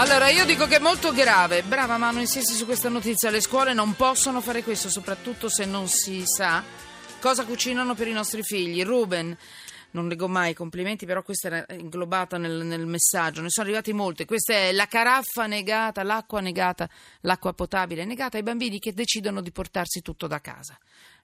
Allora, 0.00 0.30
io 0.30 0.46
dico 0.46 0.66
che 0.66 0.76
è 0.76 0.80
molto 0.80 1.12
grave. 1.12 1.62
Brava 1.62 1.98
Mano, 1.98 2.20
insisti 2.20 2.54
su 2.54 2.64
questa 2.64 2.88
notizia. 2.88 3.28
Le 3.28 3.42
scuole 3.42 3.74
non 3.74 3.96
possono 3.96 4.40
fare 4.40 4.62
questo, 4.62 4.88
soprattutto 4.88 5.50
se 5.50 5.66
non 5.66 5.88
si 5.88 6.22
sa 6.24 6.64
cosa 7.20 7.44
cucinano 7.44 7.94
per 7.94 8.08
i 8.08 8.12
nostri 8.12 8.42
figli. 8.42 8.82
Ruben, 8.82 9.36
non 9.90 10.08
leggo 10.08 10.26
mai 10.26 10.52
i 10.52 10.54
complimenti, 10.54 11.04
però 11.04 11.22
questa 11.22 11.48
era 11.48 11.66
inglobata 11.74 12.38
nel, 12.38 12.64
nel 12.64 12.86
messaggio. 12.86 13.42
Ne 13.42 13.50
sono 13.50 13.66
arrivati 13.66 13.92
molte. 13.92 14.24
Questa 14.24 14.54
è 14.54 14.72
la 14.72 14.86
caraffa 14.86 15.44
negata, 15.44 16.02
l'acqua 16.02 16.40
negata, 16.40 16.88
l'acqua 17.20 17.52
potabile 17.52 18.06
negata 18.06 18.38
ai 18.38 18.42
bambini 18.42 18.78
che 18.78 18.94
decidono 18.94 19.42
di 19.42 19.52
portarsi 19.52 20.00
tutto 20.00 20.26
da 20.26 20.40
casa. 20.40 20.78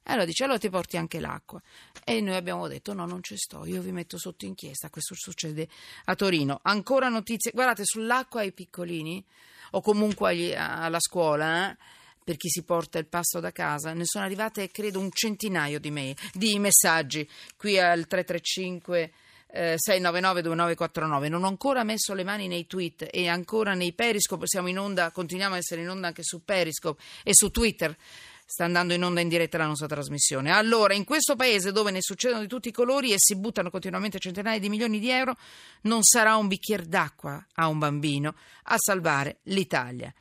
E 0.07 0.13
allora 0.13 0.25
dice, 0.25 0.45
allora 0.45 0.59
ti 0.59 0.71
porti 0.71 0.97
anche 0.97 1.19
l'acqua. 1.19 1.61
E 2.05 2.21
noi 2.21 2.37
abbiamo 2.37 2.69
detto, 2.69 2.93
no, 2.93 3.07
non 3.07 3.25
ci 3.25 3.37
sto, 3.37 3.65
io 3.65 3.83
vi 3.83 3.91
metto 3.91 4.19
sotto 4.19 4.45
inchiesta. 4.45 4.89
Questo 4.89 5.17
succede 5.17 5.69
a 6.05 6.15
Torino. 6.15 6.61
Ancora 6.63 7.09
notizie, 7.09 7.51
guardate, 7.53 7.85
sull'acqua 7.85 8.43
ai 8.43 8.53
piccolini, 8.53 9.25
o 9.73 9.81
comunque 9.81 10.31
agli- 10.31 10.55
alla 10.55 11.01
scuola, 11.01 11.73
eh, 11.73 11.77
per 12.23 12.37
chi 12.37 12.49
si 12.49 12.63
porta 12.63 13.01
il 13.01 13.07
pasto 13.07 13.41
da 13.41 13.51
casa, 13.51 13.93
ne 13.95 14.05
sono 14.05 14.25
arrivate, 14.25 14.71
credo, 14.71 15.01
un 15.01 15.11
centinaio 15.11 15.81
di, 15.81 15.91
mail, 15.91 16.17
di 16.33 16.57
messaggi 16.61 17.29
qui 17.57 17.77
al 17.79 18.07
335... 18.07 19.13
eh, 19.49 19.77
699-2949 19.79 21.29
non 21.29 21.45
ho 21.45 21.47
ancora 21.47 21.85
messo 21.85 22.15
le 22.15 22.25
mani 22.25 22.49
nei 22.49 22.67
tweet 22.67 23.09
e 23.11 23.29
ancora 23.29 23.75
nei 23.75 23.93
Periscope 23.93 24.47
siamo 24.47 24.69
in 24.69 24.79
onda, 24.79 25.11
continuiamo 25.13 25.55
a 25.55 25.59
essere 25.59 25.83
in 25.83 25.89
onda 25.89 26.09
anche 26.09 26.23
su 26.25 26.45
Periscope 26.45 27.01
e 27.23 27.31
su 27.33 27.51
Twitter 27.51 27.97
sta 28.47 28.65
andando 28.65 28.95
in 28.95 29.03
onda 29.03 29.21
in 29.21 29.29
diretta 29.29 29.59
la 29.59 29.67
nostra 29.67 29.89
trasmissione. 29.89 30.53
Allora, 30.53 30.95
in 30.95 31.05
questo 31.05 31.35
paese 31.35 31.73
dove 31.73 31.91
ne 31.91 32.01
succedono 32.01 32.41
di 32.41 32.47
tutti 32.47 32.69
i 32.69 32.73
colori 32.73 33.13
e 33.13 33.17
si 33.19 33.37
buttano 33.37 33.71
continuamente 33.71 34.21
centinaia 34.21 34.61
di 34.61 34.69
milioni 34.69 35.01
di 35.01 35.11
euro, 35.11 35.37
non 35.83 36.03
sarà 36.05 36.37
un 36.37 36.47
bicchiere 36.47 36.87
d'acqua 36.87 37.45
a 37.55 37.67
un 37.67 37.79
bambino 37.79 38.35
a 38.65 38.77
salvare 38.79 39.39
l'Italia. 39.45 40.13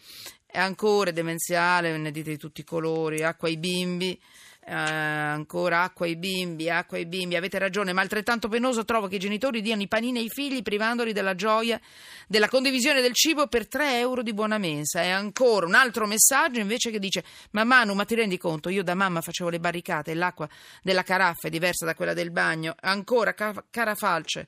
E 0.47 0.57
ancora 0.57 1.11
demenziale, 1.11 1.95
ne 1.97 2.11
dite 2.11 2.31
di 2.31 2.37
tutti 2.37 2.61
i 2.61 2.65
colori, 2.65 3.23
acqua 3.23 3.47
ai 3.47 3.57
bimbi. 3.57 4.19
Eh, 4.67 4.73
ancora 4.73 5.83
acqua 5.83 6.07
ai 6.07 6.15
bimbi, 6.15 6.71
acqua 6.71 6.97
ai 6.97 7.05
bimbi, 7.05 7.35
avete 7.35 7.59
ragione, 7.59 7.93
ma 7.93 8.01
altrettanto 8.01 8.47
penoso 8.47 8.83
trovo 8.83 9.07
che 9.07 9.17
i 9.17 9.19
genitori 9.19 9.61
diano 9.61 9.83
i 9.83 9.87
panini 9.87 10.17
ai 10.17 10.29
figli 10.29 10.63
privandoli 10.63 11.13
della 11.13 11.35
gioia 11.35 11.79
della 12.27 12.47
condivisione 12.47 13.01
del 13.01 13.13
cibo 13.13 13.45
per 13.45 13.67
3 13.67 13.99
euro 13.99 14.23
di 14.23 14.33
buona 14.33 14.57
mensa. 14.57 15.03
E 15.03 15.09
ancora 15.09 15.67
un 15.67 15.75
altro 15.75 16.07
messaggio 16.07 16.59
invece 16.59 16.89
che 16.89 16.97
dice: 16.97 17.23
Ma 17.51 17.63
Manu, 17.63 17.93
ma 17.93 18.05
ti 18.05 18.15
rendi 18.15 18.39
conto? 18.39 18.69
Io 18.69 18.83
da 18.83 18.95
mamma 18.95 19.21
facevo 19.21 19.51
le 19.51 19.59
barricate 19.59 20.11
e 20.11 20.15
l'acqua 20.15 20.49
della 20.81 21.03
caraffa 21.03 21.47
è 21.47 21.51
diversa 21.51 21.85
da 21.85 21.93
quella 21.93 22.13
del 22.13 22.31
bagno. 22.31 22.73
Ancora, 22.79 23.35
ca- 23.35 23.63
cara 23.69 23.93
falce. 23.93 24.47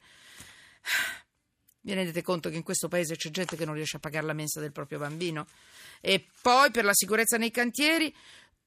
Vi 1.82 1.94
rendete 1.94 2.24
conto 2.24 2.50
che 2.50 2.56
in 2.56 2.64
questo 2.64 2.88
paese 2.88 3.16
c'è 3.16 3.30
gente 3.30 3.56
che 3.56 3.66
non 3.66 3.76
riesce 3.76 3.98
a 3.98 4.00
pagare 4.00 4.26
la 4.26 4.34
mensa 4.34 4.60
del 4.60 4.72
proprio 4.72 4.98
bambino? 4.98 5.46
E 6.02 6.26
poi 6.42 6.70
per 6.72 6.84
la 6.84 6.94
sicurezza 6.94 7.38
nei 7.38 7.52
cantieri, 7.52 8.14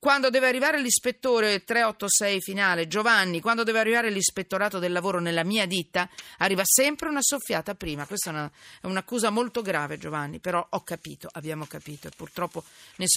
quando 0.01 0.31
deve 0.31 0.49
arrivare 0.49 0.81
l'ispettore 0.81 1.63
386 1.63 2.41
finale, 2.41 2.89
Giovanni, 2.89 3.41
quando 3.41 3.65
deve 3.65 3.81
arrivare 3.81 4.09
l'ispettorato 4.09 4.79
del 4.79 4.93
lavoro 4.93 5.21
nella 5.21 5.45
mia 5.45 5.67
ditta, 5.67 6.09
arriva 6.39 6.63
sempre 6.65 7.11
una 7.11 7.21
soffiata 7.21 7.75
prima. 7.75 8.07
Questa 8.07 8.31
è, 8.31 8.33
una- 8.33 8.51
è 8.81 8.87
un'accusa 8.87 9.29
molto 9.29 9.61
grave, 9.61 9.99
Giovanni, 9.99 10.39
però 10.39 10.67
ho 10.71 10.83
capito, 10.83 11.29
abbiamo 11.33 11.67
capito 11.67 12.09
e 12.09 12.13
purtroppo 12.17 12.65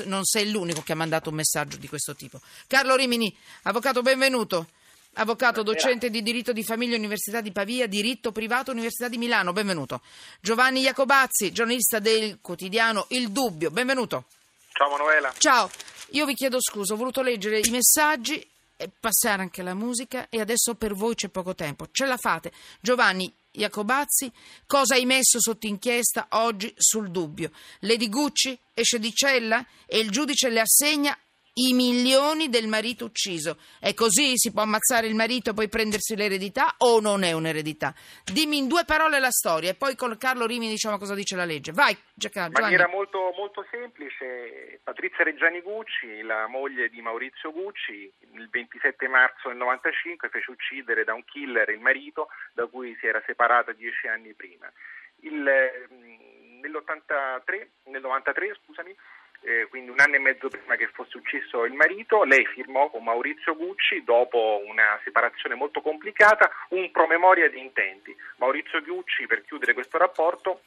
non 0.06 0.26
sei 0.26 0.52
l'unico 0.52 0.82
che 0.82 0.92
ha 0.92 0.96
mandato 0.96 1.30
un 1.30 1.36
messaggio 1.36 1.78
di 1.78 1.88
questo 1.88 2.16
tipo. 2.16 2.42
Carlo 2.68 2.96
Rimini, 2.98 3.34
avvocato, 3.64 4.02
benvenuto. 4.02 4.68
Avvocato, 5.16 5.62
docente 5.64 6.10
di 6.10 6.22
diritto 6.24 6.52
di 6.54 6.64
famiglia, 6.64 6.98
Università 6.98 7.40
di 7.40 7.52
Pavia, 7.52 7.88
diritto 7.88 8.32
privato, 8.34 8.72
Università 8.72 9.08
di 9.08 9.18
Milano, 9.18 9.54
benvenuto. 9.54 10.02
Giovanni 10.42 10.82
Jacobazzi, 10.82 11.52
giornalista 11.54 12.00
del 12.00 12.40
quotidiano 12.42 13.06
Il 13.10 13.30
Dubbio, 13.30 13.70
benvenuto. 13.72 14.26
Ciao 14.74 14.90
Manuela. 14.90 15.32
Ciao, 15.38 15.70
io 16.12 16.26
vi 16.26 16.36
chiedo 16.36 16.62
scusa, 16.62 16.94
ho 16.94 16.98
voluto 16.98 17.22
leggere 17.22 17.60
i 17.60 17.70
messaggi 17.70 18.46
e 18.76 18.90
passare 19.00 19.42
anche 19.42 19.62
la 19.62 19.74
musica 19.74 20.28
e 20.30 20.40
adesso 20.40 20.76
per 20.76 20.94
voi 20.94 21.16
c'è 21.16 21.30
poco 21.30 21.56
tempo. 21.56 21.88
Ce 21.92 22.06
la 22.06 22.18
fate. 22.18 22.52
Giovanni 22.80 23.32
Jacobazzi, 23.52 24.32
cosa 24.66 24.96
hai 24.96 25.06
messo 25.06 25.40
sotto 25.40 25.68
inchiesta 25.68 26.28
oggi 26.32 26.74
sul 26.78 27.12
dubbio? 27.12 27.52
Lady 27.80 28.10
Gucci 28.10 28.58
esce 28.74 29.00
di 29.00 29.14
cella 29.14 29.66
e 29.86 30.00
il 30.00 30.10
giudice 30.10 30.50
le 30.50 30.60
assegna 30.60 31.18
i 31.56 31.74
milioni 31.74 32.50
del 32.50 32.68
marito 32.68 33.06
ucciso. 33.06 33.58
È 33.80 33.94
così? 33.94 34.34
Si 34.36 34.52
può 34.52 34.64
ammazzare 34.64 35.08
il 35.08 35.16
marito 35.16 35.52
e 35.52 35.54
poi 35.54 35.70
prendersi 35.70 36.16
l'eredità 36.16 36.76
o 36.80 37.00
non 37.00 37.24
è 37.24 37.32
un'eredità? 37.32 37.94
Dimmi 38.24 38.58
in 38.58 38.68
due 38.68 38.86
parole 38.86 39.20
la 39.20 39.30
storia 39.30 39.70
e 39.70 39.76
poi 39.76 39.96
con 39.96 40.18
Carlo 40.18 40.46
Rimi 40.46 40.68
diciamo 40.68 40.98
cosa 40.98 41.14
dice 41.14 41.36
la 41.36 41.46
legge. 41.46 41.72
Vai, 41.72 41.96
Giacomo. 42.14 42.48
In 42.48 42.54
maniera 42.54 42.88
molto, 42.88 43.34
molto 43.38 43.66
semplice, 43.70 44.80
Patrizia 44.84 45.24
Reggiani 45.24 45.62
Gucci, 45.62 46.22
la 46.22 46.48
moglie 46.48 46.90
di 46.90 47.02
Maurizio 47.02 47.52
Gucci, 47.52 48.12
il 48.34 48.50
27 48.50 49.08
marzo 49.08 49.50
del 49.50 49.58
95 49.58 50.30
fece 50.30 50.52
uccidere 50.52 51.04
da 51.04 51.14
un 51.14 51.24
killer 51.24 51.70
il 51.70 51.80
marito 51.80 52.30
da 52.54 52.66
cui 52.66 52.96
si 53.00 53.06
era 53.06 53.22
separata 53.26 53.74
dieci 53.74 54.08
anni 54.08 54.34
prima. 54.34 54.72
Il, 55.20 55.48
ehm, 55.48 56.60
nell'83, 56.62 57.68
nel 57.86 58.02
93, 58.02 58.58
scusami, 58.64 58.96
eh, 59.44 59.68
quindi 59.70 59.92
un 59.92 60.00
anno 60.00 60.16
e 60.16 60.20
mezzo 60.20 60.48
prima 60.48 60.76
che 60.76 60.88
fosse 60.88 61.18
ucciso 61.18 61.66
il 61.66 61.74
marito, 61.74 62.24
lei 62.24 62.46
firmò 62.46 62.90
con 62.90 63.04
Maurizio 63.04 63.56
Gucci, 63.56 64.04
dopo 64.04 64.62
una 64.66 65.00
separazione 65.04 65.56
molto 65.56 65.82
complicata, 65.82 66.50
un 66.70 66.90
promemoria 66.92 67.50
di 67.50 67.60
intenti. 67.60 68.16
Maurizio 68.38 68.82
Gucci, 68.82 69.28
per 69.28 69.44
chiudere 69.44 69.74
questo 69.74 69.98
rapporto, 69.98 70.62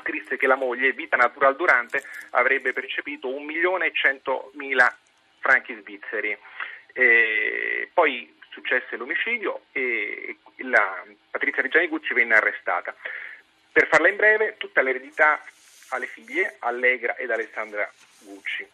scrisse 0.00 0.36
che 0.36 0.46
la 0.46 0.56
moglie, 0.56 0.92
vita 0.92 1.16
natural 1.16 1.56
durante, 1.56 2.02
avrebbe 2.30 2.72
percepito 2.72 3.28
1 3.28 3.44
milione 3.44 3.86
e 3.86 3.92
100 3.94 4.50
mila 4.54 4.94
franchi 5.38 5.74
svizzeri. 5.80 6.36
E 6.92 7.90
poi 7.92 8.32
successe 8.50 8.96
l'omicidio 8.96 9.62
e 9.72 10.36
la 10.58 11.04
Patrizia 11.30 11.62
Reggiani 11.62 11.88
Gucci 11.88 12.14
venne 12.14 12.34
arrestata. 12.34 12.94
Per 13.72 13.88
farla 13.88 14.08
in 14.08 14.16
breve, 14.16 14.54
tutta 14.58 14.82
l'eredità 14.82 15.42
alle 15.88 16.06
figlie 16.06 16.56
Allegra 16.60 17.16
ed 17.16 17.30
Alessandra 17.30 17.90
Gucci. 18.20 18.66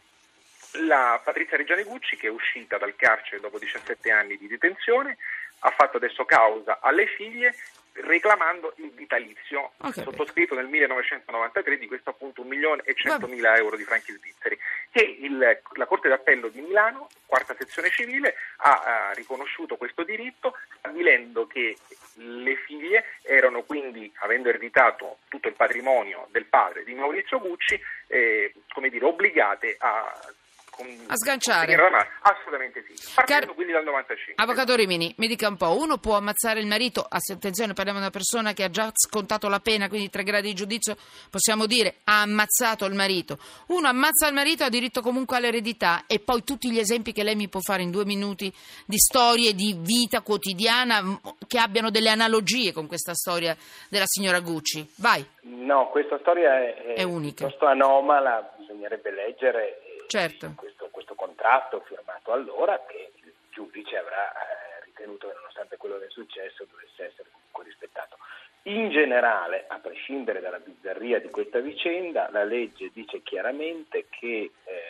La 0.84 1.20
Patrizia 1.22 1.56
Reggiani 1.56 1.82
Gucci, 1.82 2.16
che 2.16 2.28
è 2.28 2.30
uscita 2.30 2.78
dal 2.78 2.94
carcere 2.94 3.40
dopo 3.40 3.58
17 3.58 4.10
anni 4.10 4.36
di 4.38 4.46
detenzione, 4.46 5.16
ha 5.60 5.70
fatto 5.70 5.96
adesso 5.96 6.24
causa 6.24 6.78
alle 6.80 7.06
figlie 7.06 7.54
reclamando 7.92 8.72
il 8.76 8.90
vitalizio 8.92 9.72
capito. 9.76 10.02
sottoscritto 10.02 10.54
nel 10.54 10.68
1993 10.68 11.76
di 11.76 11.88
questo 11.88 12.10
appunto 12.10 12.40
1 12.40 12.48
milione 12.48 12.82
e 12.84 12.94
100 12.94 13.26
mila 13.26 13.56
euro 13.56 13.76
di 13.76 13.82
franchi 13.82 14.12
svizzeri 14.12 14.56
che 14.92 15.02
il- 15.02 15.60
la 15.74 15.86
Corte 15.86 16.08
d'Appello 16.08 16.48
di 16.48 16.60
Milano, 16.60 17.08
quarta 17.26 17.54
sezione 17.58 17.90
civile, 17.90 18.36
ha, 18.58 19.08
ha 19.08 19.12
riconosciuto 19.12 19.76
questo 19.76 20.04
diritto 20.04 20.56
stabilendo 20.78 21.48
che 21.48 21.76
le 22.20 22.56
figlie 22.56 23.04
erano 23.22 23.62
quindi, 23.62 24.10
avendo 24.20 24.48
ereditato 24.48 25.18
tutto 25.28 25.48
il 25.48 25.54
patrimonio 25.54 26.28
del 26.30 26.44
padre 26.44 26.84
di 26.84 26.94
Maurizio 26.94 27.40
Gucci, 27.40 27.80
eh, 28.08 28.52
dire, 28.90 29.04
obbligate 29.04 29.76
a, 29.78 30.12
con- 30.80 31.04
A 31.08 31.16
sganciare. 31.16 31.76
mano. 31.76 31.96
Assolutamente 32.22 32.84
sì. 32.86 32.94
Partendo 33.14 33.46
Car- 33.46 33.54
quindi 33.54 33.72
dal 33.72 33.84
95. 33.84 34.34
Avvocato 34.42 34.74
Rimini, 34.74 35.12
mi 35.18 35.26
dica 35.26 35.48
un 35.48 35.56
po', 35.56 35.76
uno 35.78 35.98
può 35.98 36.16
ammazzare 36.16 36.60
il 36.60 36.66
marito, 36.66 37.06
attenzione 37.08 37.72
parliamo 37.74 37.98
di 37.98 38.04
una 38.04 38.12
persona 38.12 38.52
che 38.52 38.64
ha 38.64 38.70
già 38.70 38.90
scontato 38.94 39.48
la 39.48 39.60
pena, 39.60 39.88
quindi 39.88 40.08
tre 40.10 40.22
gradi 40.22 40.48
di 40.48 40.54
giudizio, 40.54 40.96
possiamo 41.30 41.66
dire 41.66 41.96
ha 42.04 42.22
ammazzato 42.22 42.84
il 42.86 42.94
marito. 42.94 43.38
Uno 43.68 43.88
ammazza 43.88 44.26
il 44.28 44.34
marito, 44.34 44.64
ha 44.64 44.68
diritto 44.68 45.00
comunque 45.02 45.36
all'eredità 45.36 46.04
e 46.06 46.18
poi 46.20 46.42
tutti 46.44 46.70
gli 46.70 46.78
esempi 46.78 47.12
che 47.12 47.22
lei 47.22 47.34
mi 47.36 47.48
può 47.48 47.60
fare 47.60 47.82
in 47.82 47.90
due 47.90 48.04
minuti 48.04 48.52
di 48.86 48.98
storie 48.98 49.54
di 49.54 49.76
vita 49.78 50.20
quotidiana 50.22 51.20
che 51.46 51.58
abbiano 51.58 51.90
delle 51.90 52.08
analogie 52.10 52.72
con 52.72 52.86
questa 52.86 53.14
storia 53.14 53.56
della 53.88 54.06
signora 54.06 54.40
Gucci. 54.40 54.88
Vai, 54.96 55.24
No, 55.42 55.88
questa 55.90 56.18
storia 56.20 56.52
è, 56.58 56.94
È 56.96 57.02
unica. 57.02 57.46
piuttosto 57.46 57.66
anomala, 57.66 58.52
bisognerebbe 58.58 59.10
leggere 59.10 59.80
Certo. 60.10 60.52
questo, 60.56 60.88
questo 60.90 61.14
contratto 61.14 61.80
firmato 61.86 62.32
allora 62.32 62.84
che 62.88 63.12
il 63.22 63.32
giudice 63.50 63.96
avrà 63.96 64.32
eh, 64.32 64.84
ritenuto 64.86 65.28
che 65.28 65.34
nonostante 65.34 65.76
quello 65.76 65.98
che 65.98 66.06
è 66.06 66.10
successo 66.10 66.66
dovesse 66.68 67.04
essere 67.12 67.28
comunque 67.30 67.64
rispettato. 67.64 68.16
In 68.64 68.90
generale, 68.90 69.64
a 69.68 69.78
prescindere 69.78 70.40
dalla 70.40 70.58
bizzarria 70.58 71.18
di 71.20 71.30
questa 71.30 71.60
vicenda, 71.60 72.28
la 72.30 72.44
legge 72.44 72.90
dice 72.92 73.22
chiaramente 73.22 74.06
che 74.10 74.50
eh, 74.64 74.80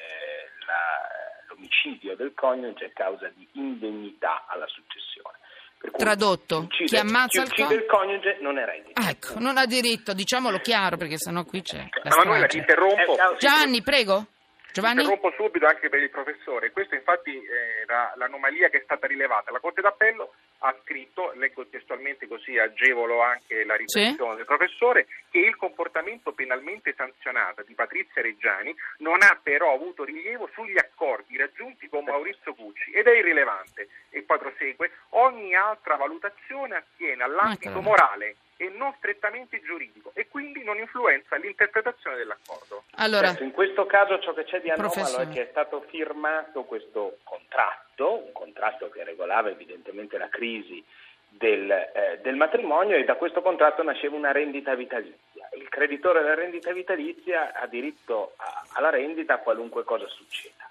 la- 0.67 1.45
l'omicidio 1.49 2.17
del 2.17 2.33
coniuge 2.35 2.87
è 2.87 2.93
causa 2.93 3.29
di 3.29 3.47
indegnità 3.53 4.47
alla 4.49 4.67
successione. 4.67 5.37
Per 5.79 5.91
cui 5.93 6.03
Tradotto, 6.05 6.59
chi 6.61 6.65
uccide, 6.83 6.89
chi 6.89 6.97
ammazza 6.97 7.43
chi 7.45 7.63
il 7.63 7.87
coniuge 7.87 8.39
non 8.41 8.59
eredita. 8.59 9.09
ecco, 9.09 9.39
non 9.39 9.57
ha 9.57 9.65
diritto, 9.67 10.13
diciamolo 10.15 10.59
chiaro 10.59 10.97
perché 10.97 11.17
sennò 11.17 11.45
qui 11.45 11.63
c'è 11.63 11.79
la 12.03 12.11
Ma 12.11 12.17
Manuela, 12.17 12.47
ti 12.47 12.61
strage. 12.61 12.83
interrompo. 12.83 13.37
Gianni, 13.39 13.83
prego. 13.83 14.27
Giovanni? 14.73 15.03
Interrompo 15.03 15.33
subito 15.37 15.67
anche 15.67 15.89
per 15.89 16.01
il 16.01 16.11
professore. 16.11 16.71
Questa 16.71 16.95
infatti 16.95 17.41
era 17.83 18.13
l'anomalia 18.17 18.69
che 18.69 18.79
è 18.79 18.83
stata 18.83 19.07
rilevata. 19.07 19.51
La 19.51 19.61
Corte 19.61 19.81
d'Appello 19.81 20.35
ha 20.59 20.77
scritto, 20.83 21.33
leggo 21.35 21.67
testualmente 21.67 22.27
così 22.29 22.59
agevolo 22.59 23.23
anche 23.23 23.65
la 23.65 23.77
riflessione 23.77 24.31
sì. 24.33 24.37
del 24.37 24.45
professore, 24.45 25.07
che 25.31 25.39
il 25.39 25.57
comportamento 25.57 26.33
penalmente 26.33 26.95
sanzionato 26.97 27.63
di 27.63 27.75
Patrizia 27.75 28.23
Reggiani 28.23 28.75
non 28.99 29.23
ha 29.23 29.39
però 29.43 29.73
avuto 29.75 30.05
rilievo 30.05 30.49
sugli 30.53 30.79
accordi 30.79 31.37
raggiunti 31.37 31.89
con 31.89 32.05
Maurizio 32.05 32.55
Gucci 32.55 32.91
ed 32.93 33.07
è 33.07 33.17
irrilevante. 33.17 33.89
E 34.11 34.23
poi 34.23 34.39
prosegue, 34.39 34.91
ogni 35.11 35.55
altra 35.55 35.97
valutazione 35.97 36.77
attiene 36.77 37.23
all'ambito 37.23 37.81
morale 37.81 38.37
e 38.61 38.69
non 38.69 38.93
strettamente 38.99 39.59
giuridico 39.63 40.11
e 40.13 40.29
quindi 40.29 40.63
non 40.63 40.77
influenza 40.77 41.37
l'interpretazione 41.37 42.17
dell'accordo. 42.17 42.85
Allora, 42.97 43.29
certo, 43.29 43.45
in 43.45 43.53
questo 43.53 43.87
caso 43.87 44.19
ciò 44.19 44.35
che 44.35 44.45
c'è 44.45 44.61
di 44.61 44.69
anomalo 44.69 45.17
è 45.17 45.29
che 45.31 45.45
è 45.45 45.49
stato 45.49 45.81
firmato 45.89 46.65
questo 46.65 47.17
contratto, 47.25 48.23
un 48.23 48.33
contratto 48.33 48.91
che 48.91 49.03
regolava 49.03 49.49
evidentemente 49.49 50.19
la 50.19 50.29
crisi 50.29 50.85
del, 51.27 51.71
eh, 51.71 52.19
del 52.21 52.37
matrimonio 52.37 52.97
e 52.97 53.05
da 53.05 53.15
questo 53.15 53.41
contratto 53.41 53.83
nasceva 53.83 54.15
una 54.15 54.33
rendita 54.33 54.75
vitalizia. 54.75 55.49
Il 55.57 55.71
creditore 55.71 56.21
della 56.21 56.35
rendita 56.35 56.71
vitalizia 56.71 57.55
ha 57.55 57.67
diritto 57.67 58.35
a, 58.37 58.67
alla 58.73 58.91
rendita 58.91 59.39
qualunque 59.39 59.85
cosa 59.85 60.07
succeda. 60.07 60.69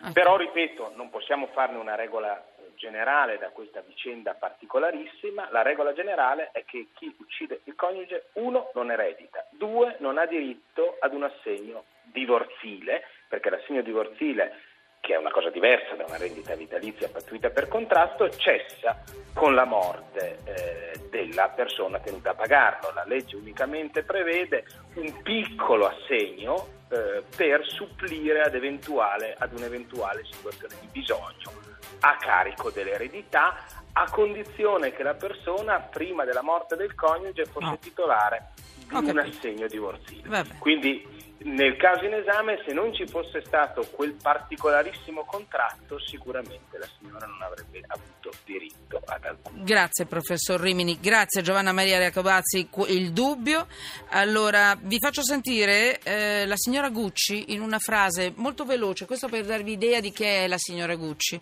Okay. 0.00 0.12
Però, 0.12 0.36
ripeto, 0.36 0.92
non 0.94 1.08
possiamo 1.08 1.46
farne 1.54 1.78
una 1.78 1.94
regola 1.94 2.42
generale 2.80 3.36
da 3.36 3.50
questa 3.50 3.82
vicenda 3.82 4.34
particolarissima, 4.34 5.48
la 5.50 5.60
regola 5.60 5.92
generale 5.92 6.48
è 6.52 6.64
che 6.64 6.88
chi 6.94 7.14
uccide 7.18 7.60
il 7.64 7.74
coniuge, 7.74 8.30
uno, 8.34 8.70
non 8.74 8.90
eredita, 8.90 9.46
due, 9.50 9.96
non 9.98 10.16
ha 10.16 10.24
diritto 10.24 10.96
ad 10.98 11.12
un 11.12 11.24
assegno 11.24 11.84
divorzile, 12.04 13.04
perché 13.28 13.50
l'assegno 13.50 13.82
divorzile 13.82 14.62
che 15.10 15.16
è 15.16 15.18
una 15.18 15.32
cosa 15.32 15.50
diversa 15.50 15.96
da 15.96 16.04
una 16.06 16.18
rendita 16.18 16.54
vitalizia 16.54 17.08
pattuita 17.08 17.50
per 17.50 17.66
contratto, 17.66 18.30
cessa 18.30 19.02
con 19.34 19.56
la 19.56 19.64
morte 19.64 20.38
eh, 20.44 21.00
della 21.10 21.48
persona 21.48 21.98
tenuta 21.98 22.30
a 22.30 22.34
pagarlo. 22.34 22.92
La 22.94 23.02
legge 23.04 23.34
unicamente 23.34 24.04
prevede 24.04 24.64
un 24.94 25.20
piccolo 25.22 25.88
assegno 25.88 26.84
eh, 26.90 27.24
per 27.34 27.66
supplire 27.66 28.42
ad, 28.42 28.54
ad 28.54 29.52
un'eventuale 29.52 30.24
situazione 30.30 30.74
di 30.80 30.86
bisogno 30.92 31.58
a 32.02 32.16
carico 32.16 32.70
dell'eredità 32.70 33.64
a 33.92 34.08
condizione 34.08 34.92
che 34.92 35.02
la 35.02 35.14
persona 35.14 35.80
prima 35.80 36.24
della 36.24 36.42
morte 36.42 36.76
del 36.76 36.94
coniuge 36.94 37.46
fosse 37.46 37.66
no. 37.66 37.78
titolare 37.78 38.50
di 38.86 38.94
un 38.94 39.18
assegno 39.18 39.66
divorzio. 39.66 40.22
Quindi 40.60 41.29
nel 41.42 41.76
caso 41.76 42.04
in 42.04 42.12
esame, 42.12 42.62
se 42.66 42.72
non 42.74 42.92
ci 42.94 43.06
fosse 43.06 43.42
stato 43.44 43.88
quel 43.90 44.12
particolarissimo 44.12 45.24
contratto, 45.24 45.98
sicuramente 45.98 46.76
la 46.76 46.86
signora 46.98 47.24
non 47.24 47.40
avrebbe 47.40 47.82
avuto 47.86 48.30
diritto 48.44 49.00
ad 49.06 49.24
alcun. 49.24 49.64
Grazie 49.64 50.04
professor 50.04 50.60
Rimini, 50.60 50.98
grazie 51.00 51.40
Giovanna 51.40 51.72
Maria 51.72 51.98
Jacobazzi. 51.98 52.68
Il 52.88 53.12
dubbio. 53.12 53.66
Allora, 54.10 54.76
vi 54.78 54.98
faccio 54.98 55.22
sentire 55.22 55.98
eh, 56.02 56.44
la 56.44 56.56
signora 56.56 56.90
Gucci 56.90 57.54
in 57.54 57.62
una 57.62 57.78
frase 57.78 58.32
molto 58.36 58.66
veloce, 58.66 59.06
questo 59.06 59.28
per 59.28 59.46
darvi 59.46 59.72
idea 59.72 60.00
di 60.00 60.12
chi 60.12 60.24
è 60.24 60.46
la 60.46 60.58
signora 60.58 60.94
Gucci 60.94 61.40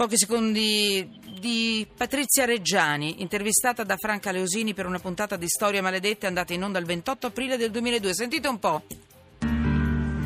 pochi 0.00 0.16
secondi 0.16 1.20
di 1.38 1.86
Patrizia 1.94 2.46
Reggiani, 2.46 3.20
intervistata 3.20 3.84
da 3.84 3.98
Franca 3.98 4.30
Leosini 4.30 4.72
per 4.72 4.86
una 4.86 4.98
puntata 4.98 5.36
di 5.36 5.46
Storia 5.46 5.82
Maledette 5.82 6.26
andata 6.26 6.54
in 6.54 6.64
onda 6.64 6.78
il 6.78 6.86
28 6.86 7.26
aprile 7.26 7.58
del 7.58 7.70
2002. 7.70 8.14
Sentite 8.14 8.48
un 8.48 8.58
po'. 8.58 8.82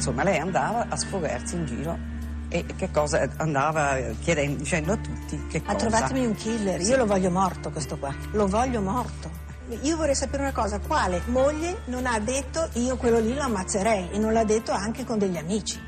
Insomma, 0.04 0.22
lei 0.22 0.38
andava 0.38 0.84
a 0.90 0.96
sfogarsi 0.96 1.54
in 1.54 1.64
giro 1.64 1.98
e 2.50 2.66
che 2.76 2.90
cosa 2.90 3.26
andava 3.38 3.96
chiedendo, 4.20 4.58
dicendo 4.58 4.92
a 4.92 4.96
tutti 4.98 5.46
che 5.46 5.62
Ma 5.64 5.72
cosa. 5.72 5.86
trovatemi 5.86 6.26
un 6.26 6.34
killer, 6.34 6.78
io 6.82 6.98
lo 6.98 7.06
voglio 7.06 7.30
morto 7.30 7.70
questo 7.70 7.96
qua, 7.96 8.14
lo 8.32 8.46
voglio 8.46 8.82
morto. 8.82 9.30
Io 9.80 9.96
vorrei 9.96 10.14
sapere 10.14 10.42
una 10.42 10.52
cosa, 10.52 10.78
quale 10.78 11.22
moglie 11.28 11.78
non 11.86 12.04
ha 12.04 12.18
detto 12.18 12.68
io 12.74 12.98
quello 12.98 13.18
lì 13.18 13.32
lo 13.32 13.44
ammazzerei 13.44 14.10
e 14.10 14.18
non 14.18 14.34
l'ha 14.34 14.44
detto 14.44 14.72
anche 14.72 15.04
con 15.04 15.16
degli 15.16 15.38
amici? 15.38 15.80